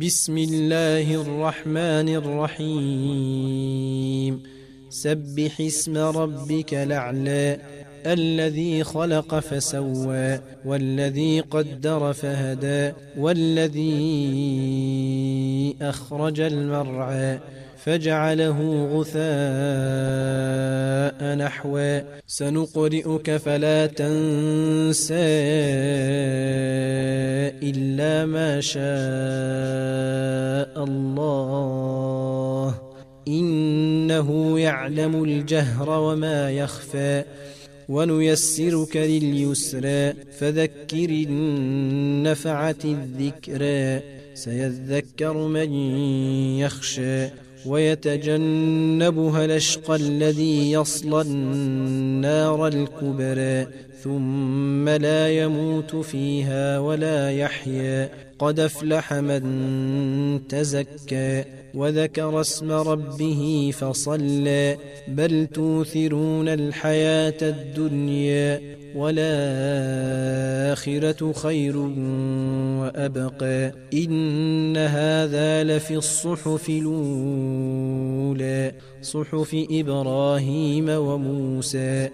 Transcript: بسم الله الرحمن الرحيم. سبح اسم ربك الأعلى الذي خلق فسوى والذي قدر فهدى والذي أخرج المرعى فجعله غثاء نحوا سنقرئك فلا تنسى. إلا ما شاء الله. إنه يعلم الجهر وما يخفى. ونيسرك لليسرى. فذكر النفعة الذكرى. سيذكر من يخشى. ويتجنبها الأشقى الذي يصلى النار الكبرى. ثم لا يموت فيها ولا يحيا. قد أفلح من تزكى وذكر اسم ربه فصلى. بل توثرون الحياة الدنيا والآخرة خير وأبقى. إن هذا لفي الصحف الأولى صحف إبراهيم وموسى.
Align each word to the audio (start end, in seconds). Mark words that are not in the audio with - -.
بسم 0.00 0.38
الله 0.38 1.14
الرحمن 1.22 2.08
الرحيم. 2.20 3.62
سبح 4.90 5.60
اسم 5.60 5.96
ربك 5.96 6.74
الأعلى 6.74 7.58
الذي 8.06 8.84
خلق 8.84 9.38
فسوى 9.38 10.40
والذي 10.64 11.40
قدر 11.40 12.12
فهدى 12.12 12.92
والذي 13.18 13.86
أخرج 15.82 16.40
المرعى 16.40 17.38
فجعله 17.84 18.88
غثاء 18.92 19.16
نحوا 21.36 22.00
سنقرئك 22.26 23.36
فلا 23.36 23.86
تنسى. 23.86 25.16
إلا 27.96 28.26
ما 28.26 28.60
شاء 28.60 28.84
الله. 30.84 32.74
إنه 33.28 34.60
يعلم 34.60 35.24
الجهر 35.24 35.90
وما 35.90 36.50
يخفى. 36.50 37.24
ونيسرك 37.88 38.96
لليسرى. 38.96 40.12
فذكر 40.12 41.08
النفعة 41.08 42.76
الذكرى. 42.84 44.00
سيذكر 44.34 45.48
من 45.48 45.72
يخشى. 46.58 47.28
ويتجنبها 47.66 49.44
الأشقى 49.44 49.96
الذي 49.96 50.72
يصلى 50.72 51.20
النار 51.20 52.66
الكبرى. 52.68 53.66
ثم 54.86 54.92
لا 54.92 55.28
يموت 55.28 55.96
فيها 55.96 56.78
ولا 56.78 57.30
يحيا. 57.30 58.10
قد 58.38 58.60
أفلح 58.60 59.14
من 59.14 60.48
تزكى 60.48 61.44
وذكر 61.74 62.40
اسم 62.40 62.72
ربه 62.72 63.70
فصلى. 63.78 64.76
بل 65.08 65.46
توثرون 65.46 66.48
الحياة 66.48 67.34
الدنيا 67.42 68.60
والآخرة 68.96 69.32
خير 71.32 71.76
وأبقى. 72.80 73.72
إن 73.94 74.76
هذا 74.76 75.64
لفي 75.64 75.96
الصحف 75.96 76.68
الأولى 76.68 78.72
صحف 79.02 79.66
إبراهيم 79.70 80.88
وموسى. 80.88 82.08